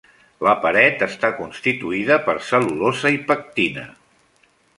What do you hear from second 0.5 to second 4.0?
paret està constituïda per cel·lulosa i pectina.